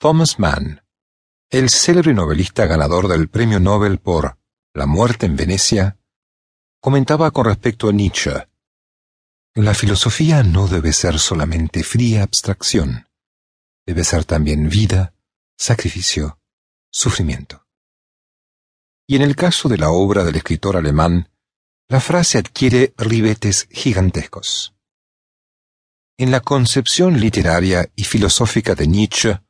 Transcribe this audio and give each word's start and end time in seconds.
Thomas 0.00 0.38
Mann, 0.38 0.84
el 1.50 1.70
célebre 1.70 2.14
novelista 2.14 2.66
ganador 2.66 3.08
del 3.08 3.28
Premio 3.28 3.58
Nobel 3.58 3.98
por 3.98 4.38
La 4.72 4.86
muerte 4.86 5.26
en 5.26 5.34
Venecia, 5.34 5.98
comentaba 6.80 7.32
con 7.32 7.46
respecto 7.46 7.88
a 7.88 7.92
Nietzsche, 7.92 8.30
La 9.56 9.74
filosofía 9.74 10.44
no 10.44 10.68
debe 10.68 10.92
ser 10.92 11.18
solamente 11.18 11.82
fría 11.82 12.22
abstracción, 12.22 13.08
debe 13.86 14.04
ser 14.04 14.24
también 14.24 14.68
vida, 14.68 15.14
sacrificio, 15.58 16.38
sufrimiento. 16.92 17.66
Y 19.04 19.16
en 19.16 19.22
el 19.22 19.34
caso 19.34 19.68
de 19.68 19.78
la 19.78 19.90
obra 19.90 20.22
del 20.22 20.36
escritor 20.36 20.76
alemán, 20.76 21.28
la 21.88 21.98
frase 21.98 22.38
adquiere 22.38 22.94
ribetes 22.98 23.66
gigantescos. 23.72 24.76
En 26.16 26.30
la 26.30 26.38
concepción 26.38 27.18
literaria 27.18 27.90
y 27.96 28.04
filosófica 28.04 28.76
de 28.76 28.86
Nietzsche, 28.86 29.40